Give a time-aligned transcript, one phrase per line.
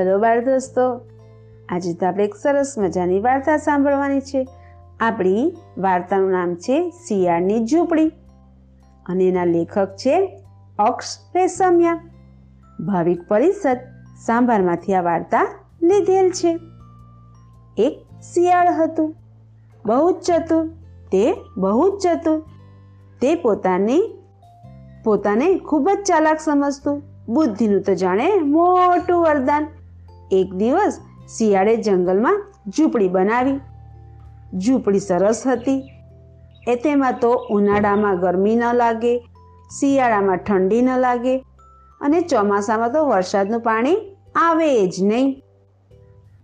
[0.00, 1.00] ચલો બાળ દોસ્તો.
[1.68, 4.48] આજે તો આપણે એક સરસ મજાની વાર્તા સાંભળવાની છે.
[5.00, 8.08] આપણી વાર્તાનું નામ છે શિયાળની ઝૂંપડી.
[9.06, 10.44] અને એના લેખક છે
[10.78, 11.94] અક્ષ રેશમિયા
[12.80, 13.78] ભાવિક પરિષદ
[14.26, 16.58] સાંભારમાંથી આ વાર્તા લીધેલ છે.
[17.78, 19.14] એક શિયાળ હતું.
[19.86, 20.66] બહુ જ ચતુર,
[21.12, 22.40] તે બહુ જ ચતુર.
[23.20, 24.14] તે પોતાની,
[25.04, 27.02] પોતાને ખૂબ જ ચાલાક સમજતું.
[27.28, 29.66] બુદ્ધિનું તો જાણે મોટું વરદાન.
[30.32, 31.00] એક દિવસ
[31.38, 33.60] શિયાળે જંગલમાં ઝૂંપડી બનાવી.
[34.58, 35.82] ઝૂંપડી સરસ હતી.
[36.68, 39.18] એ તેમાં તો ઉનાળામાં ગરમી ન લાગે,
[39.80, 41.36] શિયાળામાં ઠંડી ન લાગે
[42.00, 43.96] અને ચોમાસામાં તો વરસાદનું પાણી
[44.34, 45.42] આવે જ નહીં.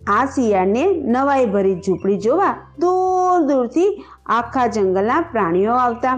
[0.07, 6.17] આ શિયાળને નવાઈ ભરી ઝૂંપડી જોવા દૂર દૂરથી આખા જંગલના પ્રાણીઓ આવતા.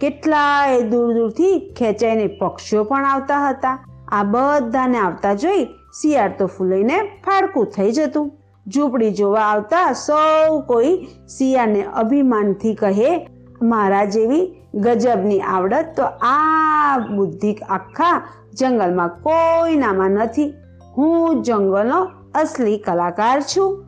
[0.00, 3.91] કેટલાય દૂર દૂરથી ખેંચાઈને પક્ષીઓ પણ આવતા હતા.
[4.12, 5.64] આ બધાને આવતા જોઈ
[6.02, 8.32] શિયાળ તો ફૂલાઈને ફાળકું થઈ જતું.
[8.68, 10.96] ઝૂંપડી જોવા આવતા સૌ કોઈ
[11.38, 13.30] શિયાળને અભિમાનથી કહે,
[13.62, 18.22] મારા જેવી ગજબની આવડત તો આ બુદ્ધિ આખા
[18.58, 20.54] જંગલમાં કોઈનામાં નથી.
[20.98, 23.84] હું જંગલનો અસલી કલાકાર છું.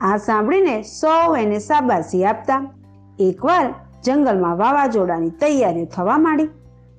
[0.00, 2.74] આ સાંભળીને સૌ એને શાબાશી આપતા.
[3.18, 3.74] એકવાર
[4.04, 6.48] જંગલમાં વાવાઝોડાની તૈયારીઓ થવા માંડી.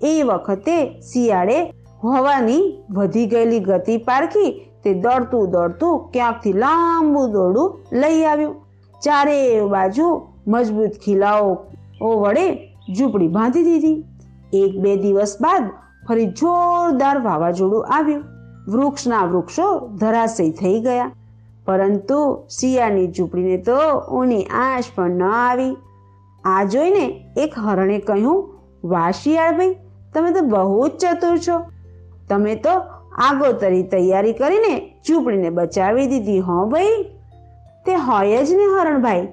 [0.01, 1.73] એ વખતે શિયાળે
[2.03, 4.51] હવાની વધી ગયેલી ગતિ પારખી
[4.83, 8.55] તે દોડતું દોડતું ક્યાંકથી લાંબુ દોરડું લઈ આવ્યું.
[9.01, 9.37] ચારે
[9.73, 10.07] બાજુ
[10.47, 11.51] મજબૂત ખીલાઓ
[12.21, 12.45] વડે
[12.97, 14.03] ઝૂંપડી બાંધી દીધી.
[14.53, 15.63] એક બે દિવસ બાદ
[16.07, 18.23] ફરી જોરદાર વાવાઝોડું આવ્યું.
[18.67, 19.67] વૃક્ષના વૃક્ષો
[19.99, 21.11] ધરાશય થઈ ગયા.
[21.65, 22.19] પરંતુ
[22.59, 23.77] શિયાળની ઝૂંપડીને તો
[24.17, 25.73] ઊની આશ પણ ન આવી.
[26.45, 27.05] આ જોઈને
[27.37, 28.49] એક હરણે કહ્યું,
[28.83, 29.75] વાહ શિયાળભાઈ,
[30.13, 31.57] તમે તો બહુ જ ચતુર છો.
[32.29, 32.69] તમે તો
[33.17, 37.03] આગોતરી તૈયારી કરીને ઝૂંપડીને બચાવી દીધી હો ભાઈ.
[37.85, 39.27] તે હોય જ ને હરણભાઈ.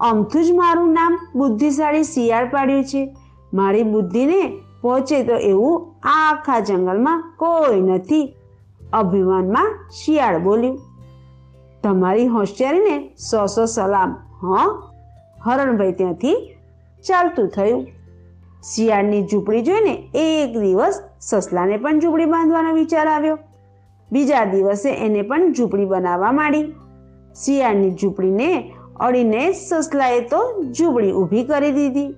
[0.00, 3.16] અમથું જ મારું નામ બુદ્ધિશાળી શિયાળ પાડ્યું છે.
[3.54, 8.34] મારી બુદ્ધિને પહોંચે તો એવું આખા જંગલમાં કોઈ નથી.
[8.92, 10.78] અભિમાનમાં શિયાળ બોલ્યું.
[11.82, 14.82] તમારી હોશિયારીને સો સો સલામ, હં.
[15.44, 16.56] હરણભાઈ ત્યાંથી
[17.08, 17.86] ચાલતું થયું.
[18.74, 23.38] શિયાળની ઝૂંપડી જોઈને એક દિવસ સસલાને પણ ઝૂંપડી બાંધવાનો વિચાર આવ્યો.
[24.10, 26.66] બીજા દિવસે એને પણ ઝૂંપડી બનાવવા માંડી.
[27.42, 28.50] શિયાળની ઝૂંપડીને
[29.00, 30.40] અડીને સસલાએ તો
[30.76, 32.10] ઝૂંપડી ઊભી કરી દીધી.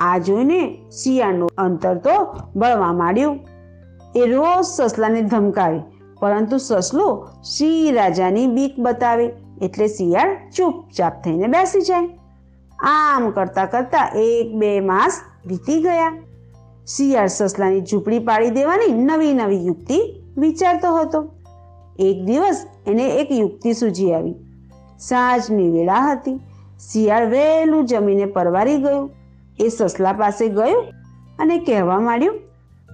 [0.00, 0.60] આ જોઈને
[0.90, 2.14] શિયાળનું અંતર તો
[2.56, 3.40] બળવા માંડ્યું.
[4.16, 5.80] એ રોજ સસલાને ધમકાવે,
[6.20, 9.26] પરંતુ સસલું સિંહ રાજાની બીક બતાવે,
[9.62, 12.08] એટલે શિયાળ ચૂપચાપ થઈને બેસી જાય.
[12.78, 16.12] આમ કરતા કરતા એક બે માસ વીતી ગયા.
[16.86, 21.28] શિયાળ સસલાની ઝૂંપડી પાડી દેવાની નવી નવી યુક્તિ વિચારતો હતો.
[21.98, 24.34] એક દિવસ એને એક યુક્તિ સૂજી આવી.
[24.98, 26.40] સાંજની વેળા હતી.
[26.92, 29.10] શિયાળ વહેલું જમીને પરવારી ગયું.
[29.58, 30.84] એ સસલા પાસે ગયું
[31.38, 32.40] અને કહેવા માંડ્યું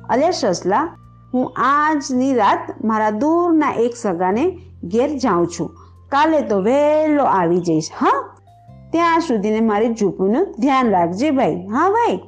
[0.08, 0.96] અલે સસલા,
[1.34, 5.70] હું આજની રાત મારા દૂરના એક સગાને ઘેર જાઉં છું.
[6.08, 7.90] કાલે તો વહેલો આવી જઈશ.
[8.00, 8.38] હા,
[8.92, 11.66] ત્યાં સુધીને મારી ઝૂંપડીનું ધ્યાન રાખજે ભાઈ.
[11.66, 12.18] હા ભાઈ.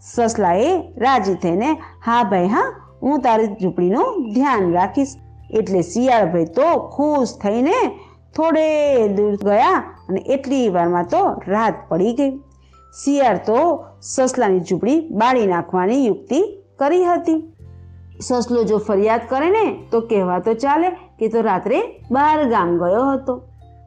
[0.00, 1.72] સસલાએ રાજી થઈને,
[2.06, 5.16] હા ભાઈ, હા, હું તારી ઝૂંપડીનું ધ્યાન રાખીશ.
[5.50, 7.72] એટલે શિયાળભાઈ તો ખુશ થઈને
[8.36, 9.78] થોડે દૂર ગયા
[10.08, 12.30] અને એટલી વારમાં તો રાત પડી ગઈ.
[13.04, 16.40] શિયાળ તો સસલાની ઝૂંપડી બાળી નાખવાની યુક્તિ
[16.78, 17.54] કરી હતી.
[18.20, 23.10] સસલો જો ફરિયાદ કરે ને, તો કહેવા તો ચાલે કે તો રાત્રે બહાર ગામ ગયો
[23.10, 23.42] હતો.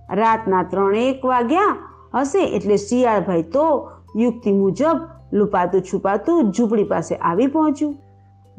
[0.09, 1.75] રાતના ત્રણેક વાગ્યા
[2.15, 4.97] હશે એટલે શિયાળભાઈ તો યુક્તિ મુજબ
[5.33, 7.95] લુપાતું છુપાતું ઝૂંપડી પાસે આવી પહોંચ્યું.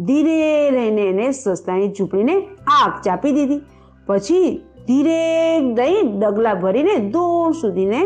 [0.01, 3.61] ધીરે રહીને એને સસ્તાની ઝૂંપડીને આગ ચાપી દીધી.
[4.07, 5.19] પછી ધીરે
[5.61, 8.01] દઈ ડગલા ભરીને દૂર સુધીને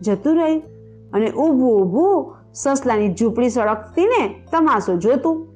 [0.00, 0.62] જતું રહ્યું
[1.12, 5.48] અને ઊભું ઊભું સસલાની ઝૂંપડી સળગતીને તમાશો જોતું.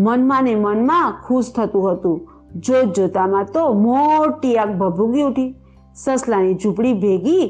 [0.00, 2.28] મનમાં ને મનમાં ખુશ થતું હતું.
[2.60, 5.54] જોત જોતામાં તો મોટી આગ ભભૂગી ઉઠી.
[5.94, 7.44] સસલાની ઝૂંપડી ભેગી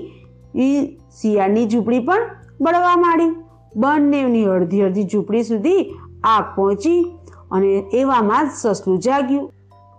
[0.54, 2.18] એ શિયાળની ઝૂંપડી પણ
[2.60, 3.45] બળવા માંડી.
[3.76, 7.18] બંનેની અડધી અડધી ઝૂંપડી સુધી આગ પહોંચી
[7.50, 9.52] અને એવામાં જ સસલું જાગ્યું.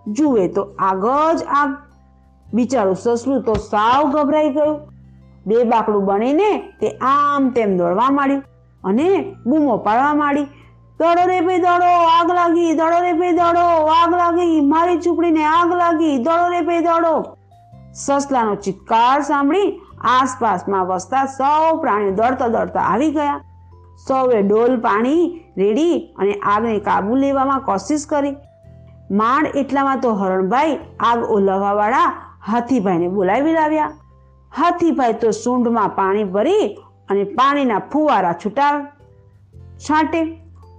[0.07, 1.75] જુએ તો આગ જ આગ.
[2.53, 4.79] બિચારું સસલું તો સાવ ગભરાઈ ગયું.
[5.47, 8.43] બે બાકડું બનીને તે આમ તેમ દોડવા માંડ્યું
[8.83, 10.43] અને બૂમો પાડવા માંડી.
[10.99, 11.89] દોડો રે ભાઈ, દોડો,
[12.19, 16.79] આગ લાગી, દોડો રે ભાઈ, દોડો, આગ લાગી, મારી ઝૂંપડીને આગ લાગી, દોડો રે ભાઈ,
[16.79, 17.37] દોડો.
[17.93, 23.41] સસલાનો ચિત્કાર સાંભળી આસપાસમાં વસતા સૌ પ્રાણીઓ દોડતા દોડતા આવી ગયા.
[24.05, 25.23] સૌએ ડોલ પાણી
[25.57, 28.35] રેડી અને આગને કાબુ લેવામાં કોશિશ કરી.
[29.11, 32.09] માંડ એટલામાં તો હરણભાઈ આગ ઓલવવાવાળા
[32.47, 33.91] હાથીભાઈને બોલાવી લાવ્યા.
[34.57, 36.67] હાથીભાઈ તો સૂંઢમાં પાણી ભરી
[37.09, 38.83] અને પાણીના ફુવારા છૂટાવે
[39.77, 40.21] છાંટે.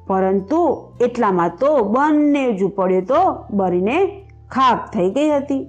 [0.06, 0.62] પરંતુ
[1.00, 3.98] એટલામાં તો બંને ઝૂંપડીઓ તો બરીને
[4.50, 5.64] ખાક થઈ ગઈ હતી.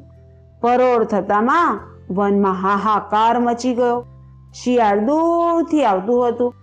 [0.61, 1.79] પરોળ થતામાં
[2.09, 4.05] વનમાં હાહાકાર મચી ગયો.
[4.53, 6.55] શિયાળ દૂરથી આવતું હતું.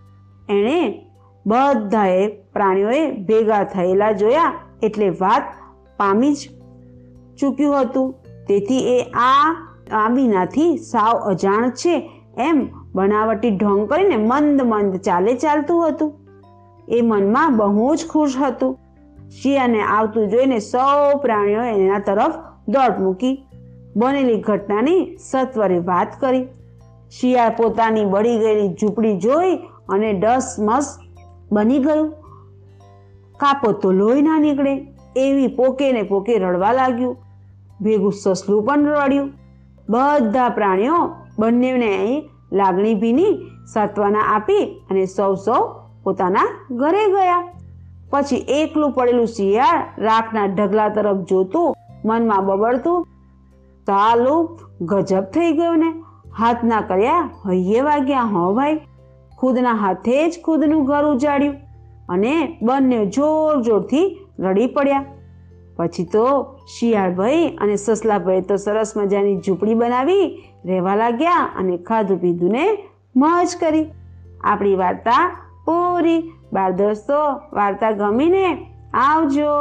[0.50, 1.06] એણે
[1.46, 4.52] બધાએ પ્રાણીઓએ ભેગા થયેલા જોયા
[4.82, 5.42] એટલે વાત
[5.96, 6.50] પામી જ
[7.38, 8.14] ચૂક્યું હતું.
[8.48, 9.54] તેથી એ આ
[9.92, 16.12] આમીનાથી સાવ અજાણ છે એમ બનાવટી ઢોંગ કરીને મંદ મંદ ચાલે ચાલતું હતું.
[16.88, 18.78] એ મનમાં બહુ જ ખુશ હતું.
[19.30, 22.34] શિયાને આવતું જોઈને સૌ પ્રાણીઓ એના તરફ
[22.68, 23.46] દોડ મૂકી.
[23.96, 26.46] બનેલી ઘટનાની સત્વરે વાત કરી.
[27.10, 29.56] શિયાળ પોતાની બળી ગયેલી ઝૂંપડી જોઈ
[29.88, 30.98] અને ડસ મસ
[31.52, 32.12] બની ગયું.
[33.36, 34.74] કાપો તો લોહી ના નીકળે.
[35.16, 37.16] એવી પોકે ને પોકે રડવા લાગ્યું.
[37.80, 39.32] ભેગું સસલું પણ રડ્યું.
[39.88, 41.00] બધા પ્રાણીઓ
[41.38, 41.92] બંનેને
[42.52, 43.34] લાગણી ભીની
[43.72, 45.62] સાત્વના આપી અને સૌ સૌ
[46.04, 47.42] પોતાના ઘરે ગયા.
[48.10, 51.74] પછી એકલું પડેલું શિયાળ રાખના ઢગલા તરફ જોતું,
[52.04, 53.06] મનમાં બબડતું.
[53.86, 54.34] તાલુ
[54.80, 55.90] ગજબ થઈ ગયું ને
[56.38, 58.80] હાથના કર્યા હૈયે વાગ્યા, હો ભાઈ.
[59.38, 61.54] ખુદના હાથે જ ખુદનું ઘર ઉજાડ્યું
[62.08, 65.04] અને બંને જોર જોરથી રડી પડ્યા.
[65.76, 72.50] પછી તો શિયાળભાઈ અને સસલાભાઈ તો સરસ મજાની ઝૂંપડી બનાવી રહેવા લાગ્યા અને ખાધું પીધું
[72.50, 72.78] ને
[73.16, 73.86] મોજ કરી.
[74.44, 76.32] આપણી વાર્તા પૂરી.
[76.52, 79.52] બાળ દોસ્તો, વાર્તા ગમીને આવજો.